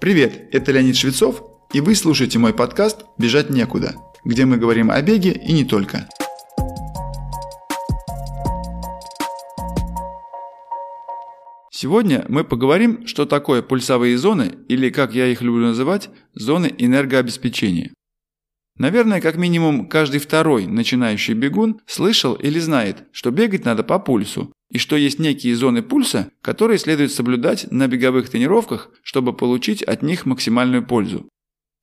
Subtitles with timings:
[0.00, 1.42] Привет, это Леонид Швецов,
[1.72, 6.08] и вы слушаете мой подкаст «Бежать некуда», где мы говорим о беге и не только.
[11.70, 17.92] Сегодня мы поговорим, что такое пульсовые зоны, или, как я их люблю называть, зоны энергообеспечения.
[18.76, 24.52] Наверное, как минимум каждый второй начинающий бегун слышал или знает, что бегать надо по пульсу,
[24.68, 30.02] и что есть некие зоны пульса, которые следует соблюдать на беговых тренировках, чтобы получить от
[30.02, 31.28] них максимальную пользу.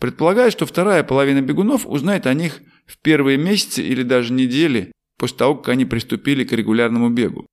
[0.01, 5.37] Предполагаю, что вторая половина бегунов узнает о них в первые месяцы или даже недели после
[5.37, 7.47] того, как они приступили к регулярному бегу.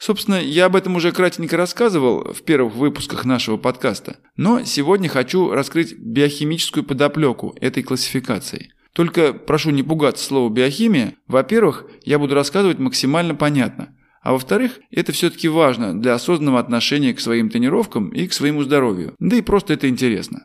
[0.00, 5.50] Собственно, я об этом уже кратенько рассказывал в первых выпусках нашего подкаста, но сегодня хочу
[5.50, 11.14] раскрыть биохимическую подоплеку этой классификации– только прошу не пугаться слова биохимия.
[11.26, 13.96] Во-первых, я буду рассказывать максимально понятно.
[14.22, 19.14] А во-вторых, это все-таки важно для осознанного отношения к своим тренировкам и к своему здоровью.
[19.18, 20.44] Да и просто это интересно.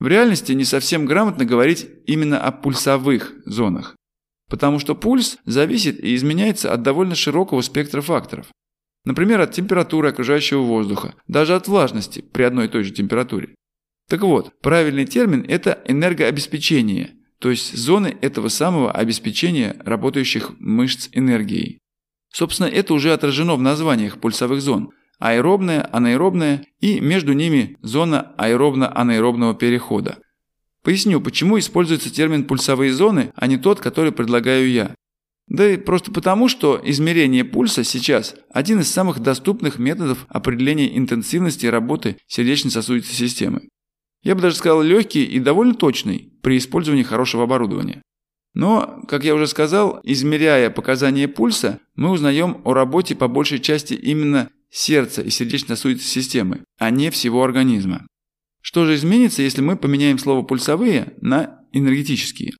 [0.00, 3.94] В реальности не совсем грамотно говорить именно о пульсовых зонах.
[4.50, 8.46] Потому что пульс зависит и изменяется от довольно широкого спектра факторов.
[9.04, 13.54] Например, от температуры окружающего воздуха, даже от влажности при одной и той же температуре.
[14.08, 17.12] Так вот, правильный термин– это энергообеспечение–
[17.42, 21.80] то есть зоны этого самого обеспечения работающих мышц энергией.
[22.32, 24.90] Собственно, это уже отражено в названиях пульсовых зон.
[25.18, 30.18] Аэробная, анаэробная и между ними зона аэробно-анаэробного перехода.
[30.84, 34.94] Поясню, почему используется термин «пульсовые зоны», а не тот, который предлагаю я.
[35.48, 41.66] Да и просто потому, что измерение пульса сейчас один из самых доступных методов определения интенсивности
[41.66, 43.68] работы сердечно-сосудистой системы.
[44.22, 48.02] Я бы даже сказал легкий и довольно точный при использовании хорошего оборудования.
[48.54, 53.94] Но, как я уже сказал, измеряя показания пульса, мы узнаем о работе по большей части
[53.94, 58.06] именно сердца и сердечно-сосудистой системы, а не всего организма.
[58.60, 62.52] Что же изменится, если мы поменяем слово «пульсовые» на «энергетические»?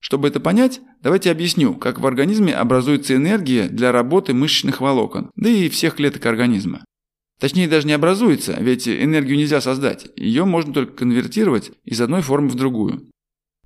[0.00, 5.48] Чтобы это понять, давайте объясню, как в организме образуется энергия для работы мышечных волокон, да
[5.48, 6.84] и всех клеток организма.
[7.40, 10.06] Точнее, даже не образуется, ведь энергию нельзя создать.
[10.16, 13.08] Ее можно только конвертировать из одной формы в другую.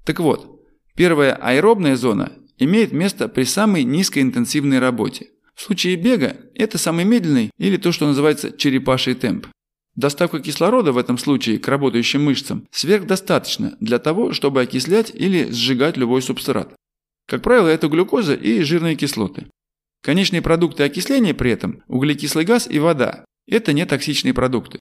[0.05, 0.63] Так вот,
[0.95, 5.29] первая аэробная зона имеет место при самой низкоинтенсивной работе.
[5.55, 9.49] В случае бега это самый медленный или то, что называется черепаший темп.
[9.97, 15.97] Доставка кислорода в этом случае к работающим мышцам сверхдостаточно для того, чтобы окислять или сжигать
[15.97, 16.73] любой субстрат.
[17.27, 19.49] Как правило, это глюкоза и жирные кислоты.
[20.03, 24.79] Конечные продукты окисления при этом– углекислый газ и вода, это не токсичные продукты.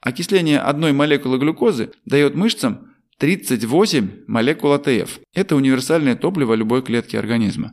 [0.00, 5.20] Окисление одной молекулы глюкозы дает мышцам 38 молекул АТФ.
[5.32, 7.72] Это универсальное топливо любой клетки организма.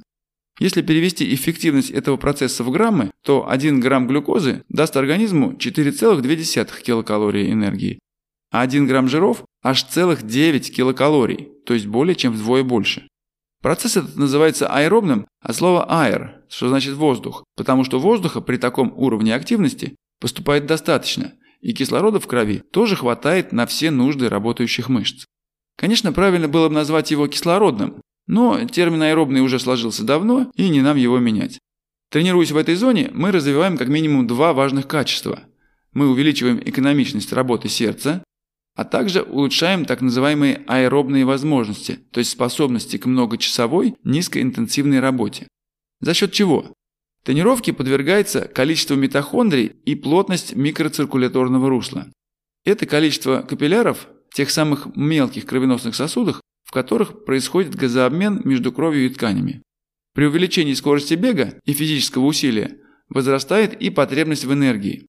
[0.57, 7.51] Если перевести эффективность этого процесса в граммы, то 1 грамм глюкозы даст организму 4,2 килокалории
[7.51, 7.99] энергии,
[8.51, 13.07] а 1 грамм жиров аж целых 9 килокалорий, то есть более чем вдвое больше.
[13.61, 18.93] Процесс этот называется аэробным от слова air, что значит воздух, потому что воздуха при таком
[18.95, 25.25] уровне активности поступает достаточно, и кислорода в крови тоже хватает на все нужды работающих мышц.
[25.77, 30.81] Конечно, правильно было бы назвать его кислородным, но термин аэробный уже сложился давно, и не
[30.81, 31.59] нам его менять.
[32.09, 35.41] Тренируясь в этой зоне, мы развиваем как минимум два важных качества.
[35.93, 38.23] Мы увеличиваем экономичность работы сердца,
[38.75, 45.47] а также улучшаем так называемые аэробные возможности, то есть способности к многочасовой низкоинтенсивной работе.
[46.01, 46.73] За счет чего?
[47.23, 52.07] Тренировке подвергается количество митохондрий и плотность микроциркуляторного русла.
[52.65, 59.09] Это количество капилляров, тех самых мелких кровеносных сосудов, в которых происходит газообмен между кровью и
[59.09, 59.61] тканями.
[60.13, 62.77] При увеличении скорости бега и физического усилия
[63.09, 65.07] возрастает и потребность в энергии.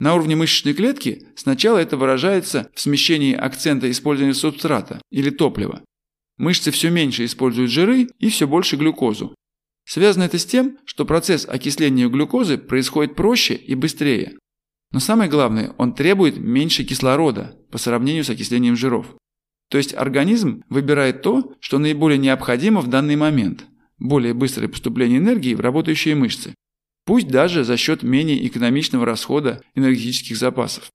[0.00, 5.84] На уровне мышечной клетки сначала это выражается в смещении акцента использования субстрата или топлива.
[6.36, 9.34] Мышцы все меньше используют жиры и все больше глюкозу,
[9.86, 14.36] Связано это с тем, что процесс окисления глюкозы происходит проще и быстрее.
[14.94, 19.16] Но самое главное, он требует меньше кислорода по сравнению с окислением жиров.
[19.68, 23.64] То есть организм выбирает то, что наиболее необходимо в данный момент–
[23.98, 26.54] более быстрое поступление энергии в работающие мышцы,
[27.06, 30.92] пусть даже за счет менее экономичного расхода энергетических запасов.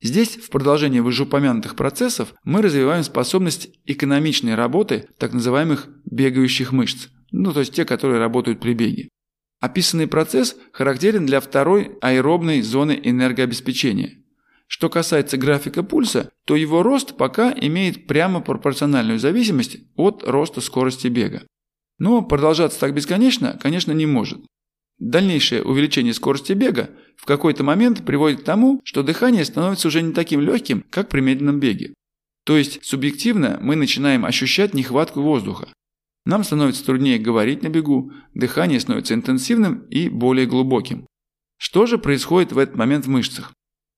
[0.00, 7.52] Здесь, в продолжение вышеупомянутых процессов, мы развиваем способность экономичной работы так называемых бегающих мышц, ну
[7.52, 9.10] то есть те, которые работают при беге.
[9.62, 14.18] Описанный процесс характерен для второй аэробной зоны энергообеспечения.
[14.66, 21.06] Что касается графика пульса, то его рост пока имеет прямо пропорциональную зависимость от роста скорости
[21.06, 21.46] бега.
[22.00, 24.40] Но продолжаться так бесконечно, конечно, не может.
[24.98, 30.12] Дальнейшее увеличение скорости бега в какой-то момент приводит к тому, что дыхание становится уже не
[30.12, 31.94] таким легким, как при медленном беге.
[32.44, 35.68] То есть субъективно мы начинаем ощущать нехватку воздуха.
[36.24, 41.06] Нам становится труднее говорить на бегу, дыхание становится интенсивным и более глубоким.
[41.56, 43.52] Что же происходит в этот момент в мышцах?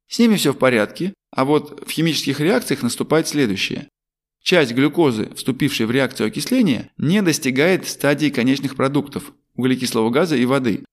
[0.09, 3.89] С ними все в порядке, а вот в химических реакциях наступает следующее.
[4.43, 10.85] Часть глюкозы, вступившей в реакцию окисления, не достигает стадии конечных продуктов– углекислого газа и воды,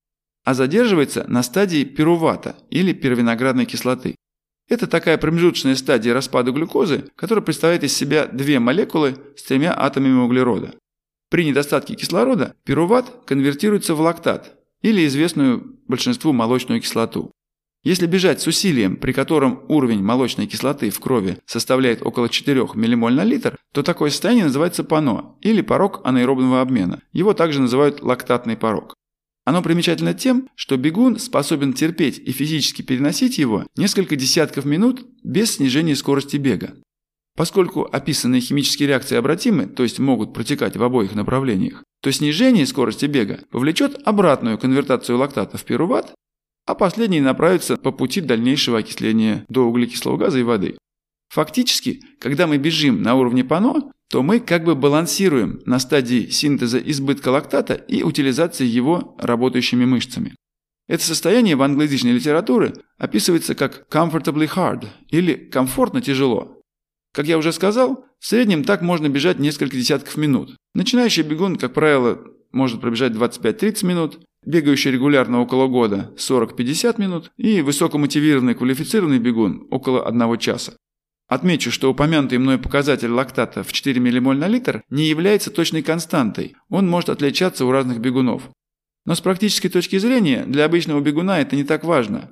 [0.44, 4.16] а задерживается на стадии пирувата или первиноградной кислоты.
[4.70, 10.20] Это такая промежуточная стадия распада глюкозы, которая представляет из себя две молекулы с тремя атомами
[10.20, 10.74] углерода.
[11.32, 17.32] При недостатке кислорода пируват конвертируется в лактат или известную большинству молочную кислоту.
[17.86, 23.14] Если бежать с усилием, при котором уровень молочной кислоты в крови составляет около 4 ммоль
[23.14, 27.02] на литр, то такое состояние называется ПАНО или порог анаэробного обмена.
[27.14, 28.96] Его также называют лактатный порог.
[29.46, 35.56] Оно примечательно тем, что бегун способен терпеть и физически переносить его несколько десятков минут без
[35.56, 36.76] снижения скорости бега.
[37.36, 43.06] Поскольку описанные химические реакции обратимы, то есть могут протекать в обоих направлениях, то снижение скорости
[43.06, 46.14] бега повлечет обратную конвертацию лактата в пируват,
[46.66, 50.78] а последний направится по пути дальнейшего окисления до углекислого газа и воды.
[51.30, 56.80] Фактически, когда мы бежим на уровне пано, то мы как бы балансируем на стадии синтеза
[56.80, 60.36] избытка лактата и утилизации его работающими мышцами.
[60.90, 66.61] Это состояние в англоязычной литературе описывается как comfortably hard или комфортно тяжело.
[67.14, 70.56] Как я уже сказал, в среднем так можно бежать несколько десятков минут.
[70.74, 72.20] Начинающий бегун, как правило,
[72.52, 80.08] может пробежать 25-30 минут, бегающий регулярно около года 40-50 минут и высокомотивированный квалифицированный бегун около
[80.08, 80.74] 1 часа.
[81.28, 86.56] Отмечу, что упомянутый мной показатель лактата в 4 ммоль на литр не является точной константой,
[86.70, 88.50] он может отличаться у разных бегунов.
[89.06, 92.30] Но с практической точки зрения для обычного бегуна это не так важно.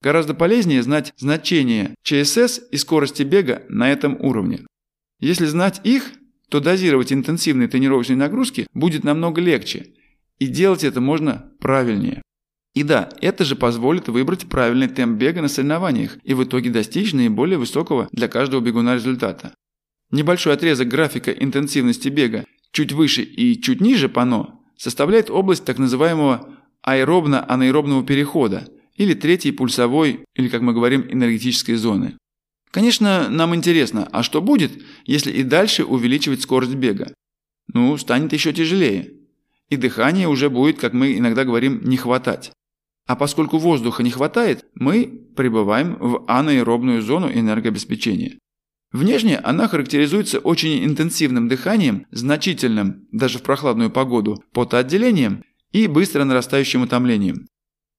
[0.00, 4.60] Гораздо полезнее знать значение ЧСС и скорости бега на этом уровне.
[5.18, 6.12] Если знать их,
[6.48, 9.94] то дозировать интенсивные тренировочные нагрузки будет намного легче,
[10.38, 12.22] и делать это можно правильнее.
[12.74, 17.12] И да, это же позволит выбрать правильный темп бега на соревнованиях и в итоге достичь
[17.12, 19.52] наиболее высокого для каждого бегуна результата.
[20.12, 26.54] Небольшой отрезок графика интенсивности бега чуть выше и чуть ниже пано составляет область так называемого
[26.86, 28.68] аэробно-анаэробного перехода–
[28.98, 32.18] или третьей пульсовой, или, как мы говорим, энергетической зоны.
[32.70, 37.14] Конечно, нам интересно, а что будет, если и дальше увеличивать скорость бега?
[37.72, 39.12] Ну, станет еще тяжелее.
[39.70, 42.52] И дыхание уже будет, как мы иногда говорим, не хватать.
[43.06, 48.38] А поскольку воздуха не хватает, мы пребываем в анаэробную зону энергообеспечения.
[48.92, 56.82] Внешне она характеризуется очень интенсивным дыханием, значительным, даже в прохладную погоду, потоотделением и быстро нарастающим
[56.82, 57.46] утомлением.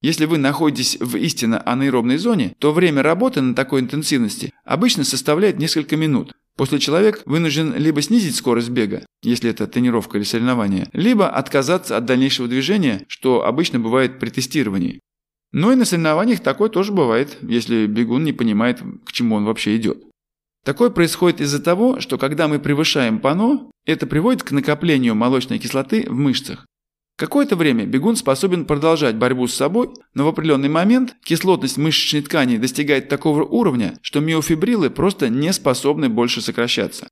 [0.02, 5.58] Если вы находитесь в истинно анаэробной зоне, то время работы на такой интенсивности обычно составляет
[5.58, 6.32] несколько минут.
[6.56, 12.06] После человек вынужден либо снизить скорость бега, если это тренировка или соревнование, либо отказаться от
[12.06, 15.00] дальнейшего движения, что обычно бывает при тестировании.
[15.52, 19.76] Но и на соревнованиях такое тоже бывает, если бегун не понимает, к чему он вообще
[19.76, 20.04] идет.
[20.64, 26.06] Такое происходит из-за того, что когда мы превышаем пано, это приводит к накоплению молочной кислоты
[26.08, 26.66] в мышцах.
[27.20, 32.56] Какое-то время бегун способен продолжать борьбу с собой, но в определенный момент кислотность мышечной ткани
[32.56, 37.08] достигает такого уровня, что миофибрилы просто не способны больше сокращаться.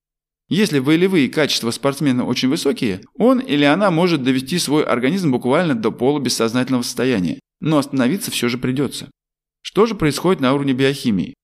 [0.48, 5.90] Если волевые качества спортсмена очень высокие, он или она может довести свой организм буквально до
[5.90, 9.10] полубессознательного состояния, но остановиться все же придется.
[9.60, 11.34] Что же происходит на уровне биохимии?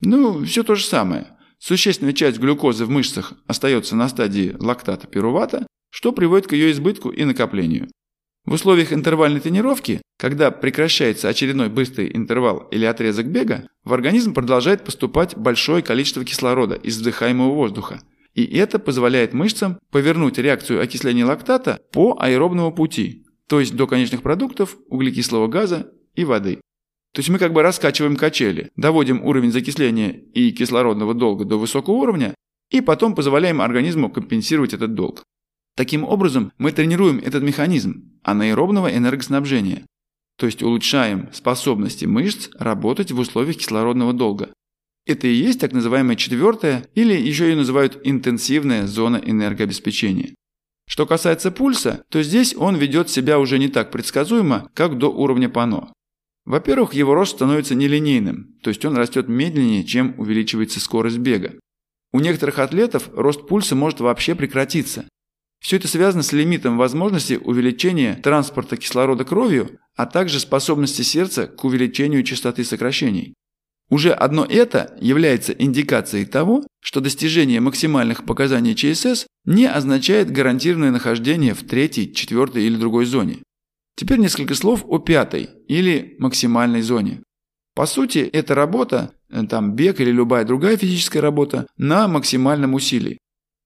[0.00, 1.26] Ну, все то же самое.
[1.58, 7.10] Существенная часть глюкозы в мышцах остается на стадии лактата пирувата, что приводит к ее избытку
[7.10, 7.88] и накоплению.
[8.44, 14.84] В условиях интервальной тренировки, когда прекращается очередной быстрый интервал или отрезок бега, в организм продолжает
[14.84, 18.00] поступать большое количество кислорода из вдыхаемого воздуха.
[18.34, 24.22] И это позволяет мышцам повернуть реакцию окисления лактата по аэробному пути, то есть до конечных
[24.22, 26.60] продуктов, углекислого газа и воды.
[27.12, 31.94] То есть мы как бы раскачиваем качели, доводим уровень закисления и кислородного долга до высокого
[31.94, 32.34] уровня,
[32.70, 35.22] и потом позволяем организму компенсировать этот долг.
[35.76, 39.86] Таким образом, мы тренируем этот механизм анаэробного энергоснабжения,
[40.36, 44.50] то есть улучшаем способности мышц работать в условиях кислородного долга.
[45.06, 50.34] Это и есть так называемая четвертая, или еще ее называют интенсивная зона энергообеспечения.
[50.86, 55.48] Что касается пульса, то здесь он ведет себя уже не так предсказуемо, как до уровня
[55.48, 55.92] пано.
[56.44, 61.54] Во-первых, его рост становится нелинейным, то есть он растет медленнее, чем увеличивается скорость бега.
[62.12, 65.06] У некоторых атлетов рост пульса может вообще прекратиться,
[65.62, 71.64] все это связано с лимитом возможности увеличения транспорта кислорода кровью, а также способности сердца к
[71.64, 73.34] увеличению частоты сокращений.
[73.88, 81.54] Уже одно это является индикацией того, что достижение максимальных показаний ЧСС не означает гарантированное нахождение
[81.54, 83.38] в третьей, четвертой или другой зоне.
[83.94, 87.22] Теперь несколько слов о пятой или максимальной зоне.
[87.74, 93.18] По сути, это работа, э, там бег или любая другая физическая работа, на максимальном усилии.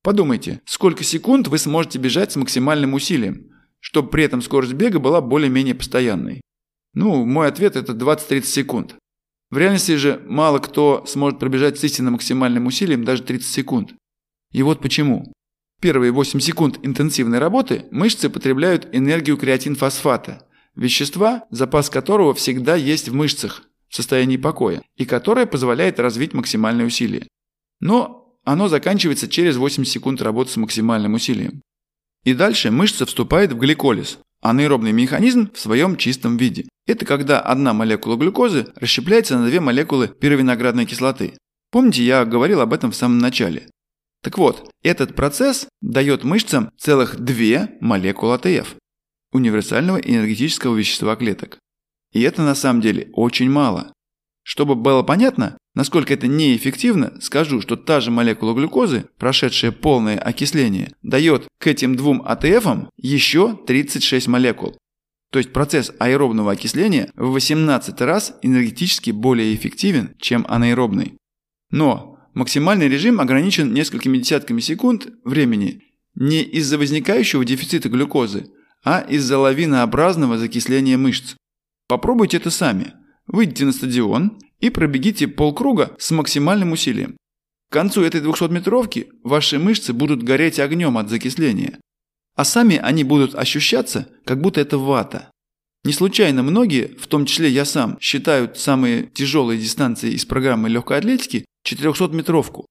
[0.07, 5.21] Подумайте, сколько секунд вы сможете бежать с максимальным усилием, чтобы при этом скорость бега была
[5.21, 6.43] более-менее постоянной.
[6.95, 8.95] Ну, мой ответ это 20-30 секунд.
[9.51, 13.95] В реальности же мало кто сможет пробежать с истинно максимальным усилием даже 30 секунд.
[14.53, 15.33] И вот почему.
[15.81, 20.47] Первые 8 секунд интенсивной работы мышцы потребляют энергию креатинфосфата,
[20.77, 26.87] вещества, запас которого всегда есть в мышцах в состоянии покоя и которое позволяет развить максимальное
[26.87, 27.27] усилие.
[27.81, 31.63] Но оно заканчивается через 8 секунд работы с максимальным усилием.
[32.25, 36.67] И дальше мышца вступает в гликолиз, анаэробный механизм в своем чистом виде.
[36.87, 41.37] Это когда одна молекула глюкозы расщепляется на две молекулы пировиноградной кислоты.
[41.73, 43.69] Помните, я говорил об этом в самом начале.
[44.23, 48.77] Так вот, этот процесс дает мышцам целых две молекулы АТФ–
[49.33, 51.59] универсального энергетического вещества клеток.
[52.13, 53.93] И это на самом деле очень мало.
[54.45, 60.93] Чтобы было понятно, насколько это неэффективно, скажу, что та же молекула глюкозы, прошедшая полное окисление,
[61.03, 64.77] дает к этим двум АТФам еще 36 молекул.
[65.31, 71.19] То есть процесс аэробного окисления в 18 раз энергетически более эффективен, чем анаэробный.
[71.71, 75.83] Но максимальный режим ограничен несколькими десятками секунд времени
[76.15, 78.47] не из-за возникающего дефицита глюкозы,
[78.83, 81.35] а из-за лавинообразного закисления мышц.
[81.87, 82.95] Попробуйте это сами.
[83.27, 87.17] Выйдите на стадион и пробегите полкруга с максимальным усилием.
[87.71, 91.79] К концу этой 200-метровки ваши мышцы будут гореть огнем от закисления.
[92.37, 95.31] А сами они будут ощущаться, как будто это вата.
[95.85, 100.99] Не случайно многие, в том числе я сам, считают самые тяжелые дистанции из программы легкой
[100.99, 102.67] атлетики 400-метровку.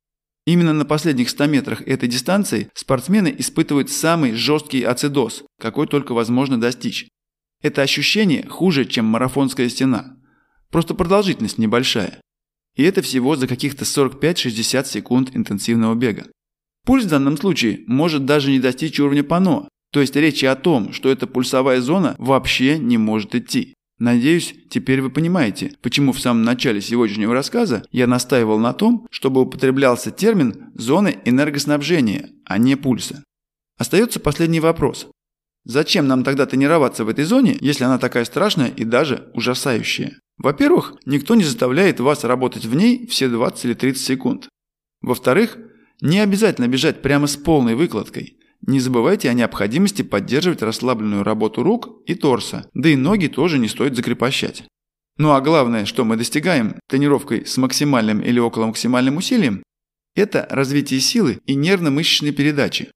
[0.45, 6.59] Именно на последних 100 метрах этой дистанции спортсмены испытывают самый жесткий ацидоз, какой только возможно
[6.59, 7.07] достичь.
[7.61, 10.14] Это ощущение хуже, чем марафонская стена.
[10.75, 12.19] Просто продолжительность небольшая.
[12.75, 16.25] И это всего за каких-то 45-60 секунд интенсивного бега.
[16.85, 20.91] Пульс в данном случае может даже не достичь уровня пано, то есть речи о том,
[20.91, 23.73] что эта пульсовая зона вообще не может идти.
[23.99, 29.39] Надеюсь, теперь вы понимаете, почему в самом начале сегодняшнего рассказа я настаивал на том, чтобы
[29.43, 33.23] употреблялся термин «зоны энергоснабжения», а не пульса.
[33.77, 35.07] Остается последний вопрос.
[35.63, 40.19] Зачем нам тогда тренироваться в этой зоне, если она такая страшная и даже ужасающая?
[40.37, 44.49] Во-первых, никто не заставляет вас работать в ней все 20 или 30 секунд.
[45.01, 45.57] Во-вторых,
[46.01, 48.37] не обязательно бежать прямо с полной выкладкой.
[48.67, 53.67] Не забывайте о необходимости поддерживать расслабленную работу рук и торса, да и ноги тоже не
[53.67, 54.63] стоит закрепощать.
[55.17, 59.63] Ну а главное, что мы достигаем тренировкой с максимальным или около максимальным усилием,
[60.15, 62.89] это развитие силы и нервно-мышечной передачи,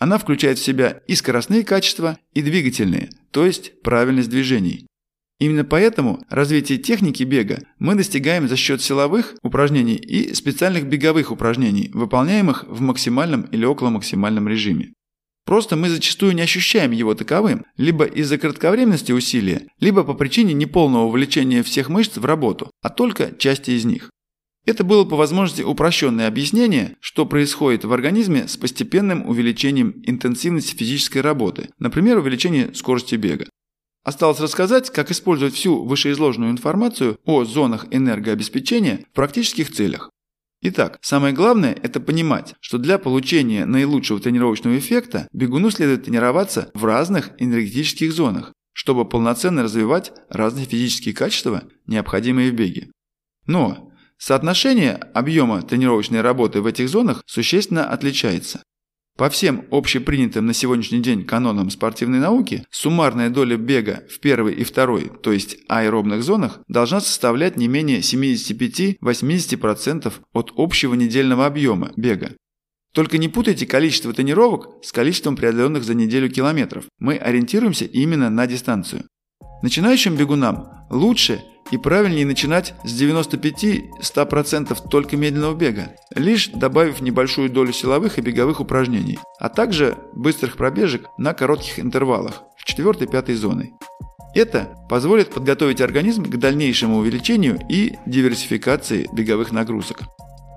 [0.00, 4.86] она включает в себя и скоростные качества, и двигательные, то есть правильность движений.
[5.40, 11.90] Именно поэтому развитие техники бега мы достигаем за счет силовых упражнений и специальных беговых упражнений,
[11.94, 14.92] выполняемых в максимальном или около максимальном режиме.
[15.46, 21.06] Просто мы зачастую не ощущаем его таковым, либо из-за кратковременности усилия, либо по причине неполного
[21.06, 24.10] вовлечения всех мышц в работу, а только части из них.
[24.66, 31.22] Это было по возможности упрощенное объяснение, что происходит в организме с постепенным увеличением интенсивности физической
[31.22, 33.46] работы, например, увеличение скорости бега.
[34.02, 40.10] Осталось рассказать, как использовать всю вышеизложенную информацию о зонах энергообеспечения в практических целях.
[40.62, 46.84] Итак, самое главное– это понимать, что для получения наилучшего тренировочного эффекта бегуну следует тренироваться в
[46.84, 52.90] разных энергетических зонах, чтобы полноценно развивать разные физические качества, необходимые в беге.
[53.46, 53.90] Но
[54.22, 58.62] Соотношение объема тренировочной работы в этих зонах существенно отличается.
[59.20, 64.64] По всем общепринятым на сегодняшний день канонам спортивной науки, суммарная доля бега в первой и
[64.64, 72.32] второй, то есть аэробных зонах, должна составлять не менее 75-80% от общего недельного объема бега.
[72.94, 76.86] Только не путайте количество тренировок с количеством преодоленных за неделю километров.
[76.98, 79.04] Мы ориентируемся именно на дистанцию.
[79.62, 87.72] Начинающим бегунам лучше и правильнее начинать с 95-100% только медленного бега, лишь добавив небольшую долю
[87.72, 93.72] силовых и беговых упражнений, а также быстрых пробежек на коротких интервалах в 4-5 зоны.
[94.34, 100.02] Это позволит подготовить организм к дальнейшему увеличению и диверсификации беговых нагрузок.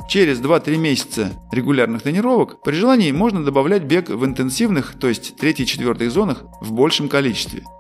[0.07, 6.09] Через 2-3 месяца регулярных тренировок при желании можно добавлять бег в интенсивных, то есть 3-4
[6.09, 7.63] зонах в большем количестве–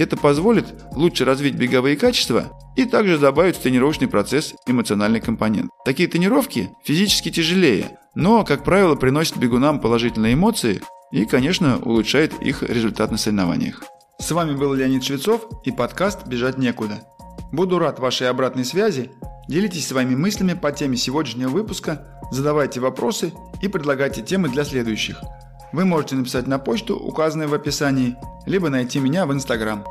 [0.00, 5.70] Это позволит лучше развить беговые качества и также добавить в тренировочный процесс эмоциональный компонент.
[5.84, 10.80] Такие тренировки физически тяжелее, но, как правило, приносят бегунам положительные эмоции
[11.12, 13.82] и, конечно, улучшает их результат на соревнованиях.
[14.18, 17.02] С вами был Леонид Швецов и подкаст «Бежать некуда».
[17.52, 19.10] Буду рад вашей обратной связи.
[19.48, 23.32] Делитесь своими мыслями по теме сегодняшнего выпуска, задавайте вопросы
[23.62, 25.20] и предлагайте темы для следующих.
[25.72, 28.16] Вы можете написать на почту, указанную в описании,
[28.46, 29.84] либо найти меня в Инстаграм.